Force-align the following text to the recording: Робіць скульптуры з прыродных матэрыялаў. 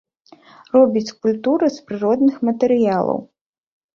Робіць 0.75 1.09
скульптуры 1.11 1.69
з 1.75 1.85
прыродных 1.91 2.35
матэрыялаў. 2.49 3.19